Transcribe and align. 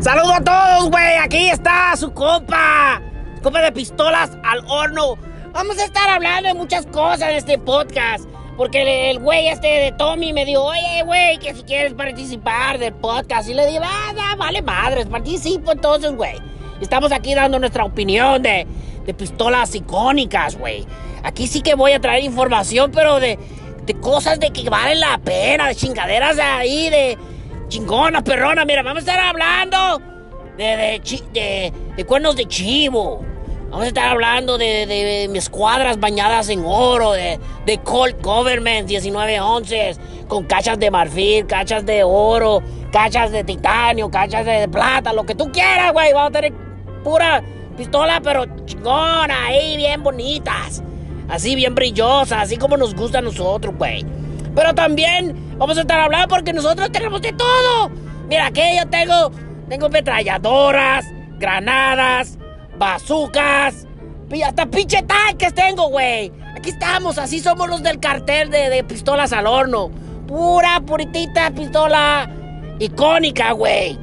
Saludos 0.00 0.32
a 0.32 0.40
todos, 0.42 0.90
güey. 0.90 1.18
Aquí 1.18 1.50
está 1.50 1.94
su 1.94 2.10
copa. 2.14 3.02
Copa 3.42 3.60
de 3.60 3.70
pistolas 3.70 4.30
al 4.42 4.64
horno. 4.66 5.18
Vamos 5.52 5.78
a 5.78 5.84
estar 5.84 6.08
hablando 6.08 6.48
de 6.48 6.54
muchas 6.54 6.86
cosas 6.86 7.28
en 7.28 7.36
este 7.36 7.58
podcast. 7.58 8.24
Porque 8.56 9.10
el 9.10 9.18
güey 9.18 9.48
este 9.48 9.66
de 9.66 9.92
Tommy 9.92 10.32
me 10.32 10.46
dijo, 10.46 10.62
oye, 10.62 11.02
güey, 11.04 11.36
que 11.36 11.54
si 11.54 11.64
quieres 11.64 11.92
participar 11.92 12.78
del 12.78 12.94
podcast. 12.94 13.50
Y 13.50 13.52
le 13.52 13.66
dije, 13.66 13.80
ah, 13.82 14.36
vale 14.38 14.62
madres, 14.62 15.04
participo 15.04 15.72
entonces, 15.72 16.12
güey. 16.12 16.38
Estamos 16.80 17.12
aquí 17.12 17.34
dando 17.34 17.58
nuestra 17.58 17.84
opinión 17.84 18.42
de, 18.42 18.66
de 19.04 19.12
pistolas 19.12 19.74
icónicas, 19.74 20.56
güey. 20.56 20.86
Aquí 21.24 21.46
sí 21.46 21.60
que 21.60 21.74
voy 21.74 21.92
a 21.92 22.00
traer 22.00 22.24
información, 22.24 22.90
pero 22.90 23.20
de, 23.20 23.38
de 23.84 23.94
cosas 24.00 24.40
de 24.40 24.50
que 24.50 24.70
valen 24.70 24.98
la 24.98 25.18
pena, 25.18 25.68
de 25.68 25.74
chingaderas 25.74 26.38
ahí, 26.38 26.88
de 26.88 27.18
chingona, 27.70 28.22
perrona. 28.22 28.66
Mira, 28.66 28.82
vamos 28.82 29.06
a 29.06 29.10
estar 29.12 29.20
hablando 29.20 30.02
de, 30.58 31.00
de, 31.32 31.72
de, 31.96 32.04
cuernos 32.04 32.36
de 32.36 32.44
chivo. 32.46 33.24
Vamos 33.70 33.84
a 33.84 33.88
estar 33.88 34.08
hablando 34.08 34.58
de, 34.58 34.84
de, 34.84 35.28
mis 35.30 35.48
cuadras 35.48 35.98
bañadas 35.98 36.48
en 36.48 36.62
oro, 36.66 37.12
de, 37.12 37.38
de 37.64 37.78
Colt 37.78 38.20
Government 38.20 38.88
1911, 38.88 39.96
con 40.26 40.44
cachas 40.44 40.78
de 40.78 40.90
marfil, 40.90 41.46
cachas 41.46 41.86
de 41.86 42.02
oro, 42.02 42.60
cachas 42.92 43.30
de 43.30 43.44
titanio, 43.44 44.10
cachas 44.10 44.44
de 44.44 44.68
plata, 44.68 45.12
lo 45.12 45.24
que 45.24 45.36
tú 45.36 45.50
quieras, 45.52 45.92
güey. 45.92 46.12
Vamos 46.12 46.30
a 46.30 46.32
tener 46.32 46.52
pura 47.04 47.42
pistola, 47.76 48.20
pero 48.20 48.44
chingona, 48.66 49.46
ahí, 49.46 49.76
bien 49.76 50.02
bonitas. 50.02 50.82
Así, 51.28 51.54
bien 51.54 51.76
brillosas, 51.76 52.42
así 52.42 52.56
como 52.56 52.76
nos 52.76 52.92
gusta 52.92 53.18
a 53.18 53.22
nosotros, 53.22 53.72
güey. 53.78 54.04
Pero 54.52 54.74
también 54.74 55.49
vamos 55.60 55.76
a 55.76 55.82
estar 55.82 56.00
hablando 56.00 56.26
porque 56.28 56.54
nosotros 56.54 56.90
tenemos 56.90 57.20
de 57.20 57.34
todo. 57.34 57.90
Mira, 58.28 58.46
aquí 58.46 58.62
yo 58.76 58.88
tengo, 58.88 59.30
tengo 59.68 59.90
metralladoras, 59.90 61.04
granadas, 61.38 62.38
bazucas, 62.78 63.86
y 64.30 64.42
hasta 64.42 64.64
pinche 64.66 65.02
tanques 65.02 65.54
tengo, 65.54 65.88
güey. 65.88 66.32
Aquí 66.56 66.70
estamos, 66.70 67.18
así 67.18 67.40
somos 67.40 67.68
los 67.68 67.82
del 67.82 68.00
cartel 68.00 68.50
de, 68.50 68.70
de 68.70 68.84
pistolas 68.84 69.32
al 69.32 69.46
horno. 69.46 69.90
Pura, 70.26 70.80
puritita 70.80 71.50
pistola 71.50 72.30
icónica, 72.78 73.52
güey. 73.52 73.98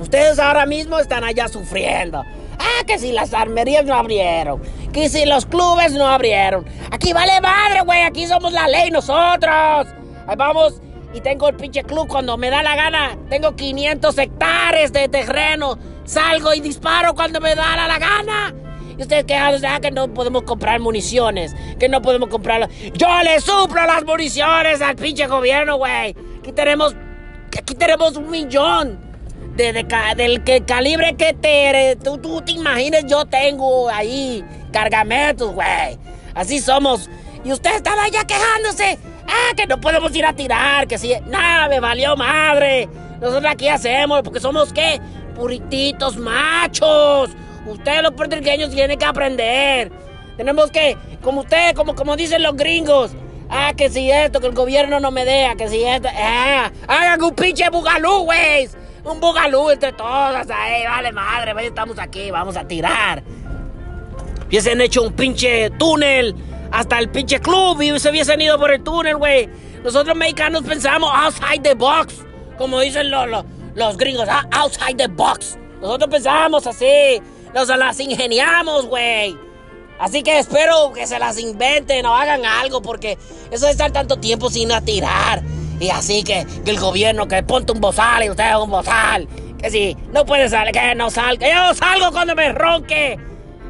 Ustedes 0.00 0.38
ahora 0.38 0.64
mismo 0.64 0.98
están 0.98 1.22
allá 1.22 1.48
sufriendo. 1.48 2.24
Ah, 2.58 2.84
que 2.86 2.98
si 2.98 3.12
las 3.12 3.34
armerías 3.34 3.84
no 3.84 3.94
abrieron. 3.94 4.62
Que 4.92 5.10
si 5.10 5.26
los 5.26 5.44
clubes 5.44 5.92
no 5.92 6.06
abrieron. 6.06 6.64
Aquí 6.90 7.12
vale 7.12 7.40
madre, 7.42 7.82
güey. 7.82 8.02
Aquí 8.02 8.26
somos 8.26 8.52
la 8.52 8.68
ley 8.68 8.90
nosotros. 8.90 9.88
Ahí 10.26 10.36
vamos. 10.36 10.80
Y 11.14 11.20
tengo 11.20 11.48
el 11.48 11.56
pinche 11.56 11.82
club 11.82 12.08
cuando 12.08 12.36
me 12.36 12.50
da 12.50 12.62
la 12.62 12.76
gana. 12.76 13.16
Tengo 13.30 13.56
500 13.56 14.18
hectáreas 14.18 14.92
de 14.92 15.08
terreno. 15.08 15.78
Salgo 16.04 16.52
y 16.52 16.60
disparo 16.60 17.14
cuando 17.14 17.40
me 17.40 17.54
da 17.54 17.76
la, 17.88 17.98
gana. 17.98 18.54
Y 18.98 19.02
ustedes 19.02 19.24
quejándose, 19.24 19.66
ah, 19.66 19.80
que 19.80 19.90
no 19.90 20.12
podemos 20.12 20.42
comprar 20.42 20.80
municiones. 20.80 21.54
Que 21.78 21.88
no 21.88 22.02
podemos 22.02 22.28
comprar... 22.28 22.68
Yo 22.94 23.08
le 23.22 23.40
suplo 23.40 23.86
las 23.86 24.04
municiones 24.04 24.82
al 24.82 24.96
pinche 24.96 25.26
gobierno, 25.26 25.76
güey. 25.78 26.14
Aquí 26.40 26.52
tenemos... 26.52 26.94
Aquí 27.56 27.74
tenemos 27.74 28.16
un 28.16 28.30
millón 28.30 29.06
del 29.56 30.44
que 30.44 30.62
calibre 30.66 31.16
que 31.16 31.32
te, 31.32 31.96
tú, 32.04 32.18
tú 32.18 32.42
te 32.42 32.52
imagines, 32.52 33.06
yo 33.06 33.24
tengo 33.24 33.88
ahí 33.88 34.44
cargamentos, 34.70 35.54
güey. 35.54 35.98
Así 36.34 36.60
somos. 36.60 37.08
Y 37.44 37.52
usted 37.52 37.74
estaba 37.76 38.08
ya 38.08 38.24
quejándose. 38.24 38.98
Ah, 39.28 39.54
que 39.56 39.66
no 39.66 39.80
podemos 39.80 40.14
ir 40.14 40.24
a 40.24 40.32
tirar, 40.32 40.86
que 40.86 40.98
sí. 40.98 41.12
Nada, 41.26 41.68
me 41.68 41.80
valió 41.80 42.16
madre. 42.16 42.88
Nosotros 43.20 43.50
aquí 43.50 43.68
hacemos, 43.68 44.22
porque 44.22 44.40
somos, 44.40 44.72
¿qué? 44.72 45.00
Purititos 45.34 46.16
machos. 46.16 47.30
Ustedes 47.66 48.02
los 48.02 48.12
puertorriqueños 48.12 48.70
tienen 48.70 48.98
que 48.98 49.04
aprender. 49.04 49.90
Tenemos 50.36 50.70
que, 50.70 50.96
como 51.22 51.40
usted, 51.40 51.74
como, 51.74 51.94
como 51.94 52.16
dicen 52.16 52.42
los 52.42 52.56
gringos. 52.56 53.12
Ah, 53.48 53.72
que 53.76 53.90
si 53.90 54.10
esto, 54.10 54.40
que 54.40 54.48
el 54.48 54.54
gobierno 54.54 55.00
no 55.00 55.10
me 55.10 55.24
deja, 55.24 55.56
que 55.56 55.68
si 55.68 55.82
esto. 55.82 56.08
Ah, 56.14 56.70
hagan 56.88 57.22
un 57.22 57.34
pinche 57.34 57.68
bugalú, 57.70 58.24
güey. 58.24 58.68
Un 59.04 59.20
bugalú 59.20 59.70
entre 59.70 59.92
todas 59.92 60.50
ahí, 60.50 60.84
vale 60.84 61.12
madre, 61.12 61.52
güey, 61.52 61.66
estamos 61.66 61.96
aquí, 61.98 62.30
vamos 62.32 62.56
a 62.56 62.66
tirar. 62.66 63.22
Hubiesen 64.48 64.80
hecho 64.80 65.02
un 65.02 65.12
pinche 65.12 65.70
túnel 65.70 66.34
hasta 66.70 66.98
el 66.98 67.08
pinche 67.08 67.40
club 67.40 67.80
y 67.82 67.98
se 67.98 68.10
hubiesen 68.10 68.40
ido 68.40 68.58
por 68.58 68.70
el 68.72 68.82
túnel, 68.82 69.16
güey. 69.16 69.48
Nosotros 69.82 70.16
mexicanos 70.16 70.62
pensamos 70.62 71.10
outside 71.12 71.62
the 71.62 71.74
box, 71.74 72.24
como 72.58 72.80
dicen 72.80 73.10
los, 73.10 73.28
los, 73.28 73.44
los 73.74 73.96
gringos, 73.96 74.26
ah, 74.28 74.46
outside 74.52 74.96
the 74.96 75.08
box. 75.08 75.58
Nosotros 75.80 76.10
pensamos 76.10 76.66
así, 76.66 77.20
nos 77.54 77.68
las 77.68 78.00
ingeniamos, 78.00 78.86
güey. 78.86 79.36
Así 79.98 80.22
que 80.22 80.38
espero 80.38 80.92
que 80.92 81.06
se 81.06 81.18
las 81.18 81.38
inventen 81.38 82.04
o 82.06 82.14
hagan 82.14 82.44
algo, 82.44 82.82
porque 82.82 83.18
eso 83.50 83.66
de 83.66 83.72
estar 83.72 83.92
tanto 83.92 84.16
tiempo 84.16 84.50
sin 84.50 84.68
tirar. 84.84 85.42
Y 85.80 85.90
así 85.90 86.22
que, 86.22 86.46
que 86.64 86.70
el 86.70 86.78
gobierno, 86.78 87.28
que 87.28 87.42
ponte 87.42 87.72
un 87.72 87.80
bozal 87.80 88.24
y 88.24 88.30
usted 88.30 88.54
un 88.56 88.70
bozal. 88.70 89.28
Que 89.58 89.70
si 89.70 89.96
no 90.12 90.24
puede 90.26 90.48
salir, 90.48 90.72
que 90.72 90.94
no 90.94 91.10
salga. 91.10 91.48
Yo 91.48 91.74
salgo 91.74 92.12
cuando 92.12 92.34
me 92.34 92.52
ronque. 92.52 93.18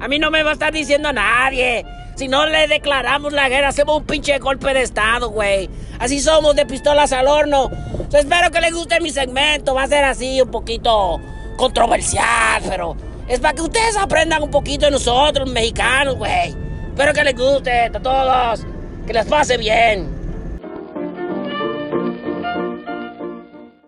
A 0.00 0.08
mí 0.08 0.18
no 0.18 0.30
me 0.30 0.42
va 0.42 0.50
a 0.50 0.52
estar 0.54 0.72
diciendo 0.72 1.10
a 1.10 1.12
nadie. 1.12 1.84
Si 2.16 2.28
no 2.28 2.46
le 2.46 2.68
declaramos 2.68 3.32
la 3.32 3.48
guerra, 3.48 3.68
hacemos 3.68 3.96
un 3.96 4.04
pinche 4.04 4.38
golpe 4.38 4.72
de 4.72 4.82
estado, 4.82 5.30
güey. 5.30 5.68
Así 5.98 6.20
somos 6.20 6.54
de 6.54 6.64
pistolas 6.64 7.12
al 7.12 7.26
horno. 7.26 7.70
Yo 8.10 8.18
espero 8.18 8.50
que 8.50 8.60
les 8.60 8.72
guste 8.72 9.00
mi 9.00 9.10
segmento. 9.10 9.74
Va 9.74 9.82
a 9.82 9.88
ser 9.88 10.04
así 10.04 10.40
un 10.40 10.50
poquito 10.50 11.20
controversial, 11.56 12.62
pero 12.68 12.96
es 13.28 13.40
para 13.40 13.54
que 13.54 13.62
ustedes 13.62 13.96
aprendan 13.96 14.42
un 14.42 14.50
poquito 14.50 14.86
de 14.86 14.92
nosotros, 14.92 15.50
mexicanos, 15.50 16.16
güey. 16.16 16.54
Espero 16.90 17.12
que 17.12 17.24
les 17.24 17.34
guste 17.34 17.80
a 17.80 17.90
todos. 17.90 18.64
Que 19.06 19.12
les 19.12 19.26
pase 19.26 19.56
bien. 19.56 20.23